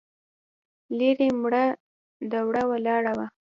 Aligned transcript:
ليرې 0.97 1.29
مړه 1.41 1.63
دوړه 2.31 2.63
ولاړه 2.71 3.11
وه. 3.17 3.25